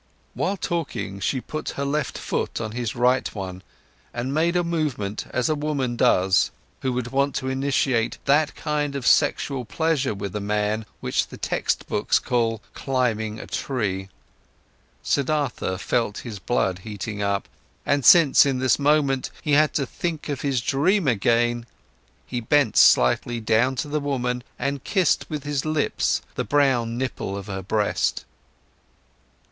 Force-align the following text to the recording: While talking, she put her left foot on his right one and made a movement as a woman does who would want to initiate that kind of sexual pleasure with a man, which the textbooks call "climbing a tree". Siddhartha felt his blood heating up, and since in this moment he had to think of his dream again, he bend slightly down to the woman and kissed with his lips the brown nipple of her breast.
While 0.33 0.57
talking, 0.57 1.19
she 1.19 1.39
put 1.39 1.69
her 1.77 1.85
left 1.85 2.17
foot 2.17 2.59
on 2.59 2.71
his 2.71 2.95
right 2.95 3.27
one 3.35 3.61
and 4.15 4.33
made 4.33 4.55
a 4.55 4.63
movement 4.63 5.27
as 5.29 5.47
a 5.47 5.53
woman 5.53 5.95
does 5.95 6.49
who 6.81 6.91
would 6.93 7.09
want 7.11 7.35
to 7.35 7.49
initiate 7.49 8.17
that 8.25 8.55
kind 8.55 8.95
of 8.95 9.05
sexual 9.05 9.63
pleasure 9.63 10.15
with 10.15 10.35
a 10.35 10.39
man, 10.41 10.87
which 11.01 11.27
the 11.27 11.37
textbooks 11.37 12.17
call 12.17 12.63
"climbing 12.73 13.39
a 13.39 13.45
tree". 13.45 14.09
Siddhartha 15.03 15.77
felt 15.77 16.17
his 16.25 16.39
blood 16.39 16.79
heating 16.79 17.21
up, 17.21 17.47
and 17.85 18.03
since 18.03 18.43
in 18.43 18.57
this 18.57 18.79
moment 18.79 19.29
he 19.43 19.51
had 19.51 19.71
to 19.75 19.85
think 19.85 20.29
of 20.29 20.41
his 20.41 20.61
dream 20.61 21.07
again, 21.07 21.67
he 22.25 22.39
bend 22.41 22.75
slightly 22.75 23.39
down 23.39 23.75
to 23.75 23.87
the 23.87 23.99
woman 23.99 24.43
and 24.57 24.83
kissed 24.83 25.27
with 25.29 25.43
his 25.43 25.63
lips 25.63 26.23
the 26.33 26.43
brown 26.43 26.97
nipple 26.97 27.37
of 27.37 27.45
her 27.45 27.61
breast. 27.61 28.25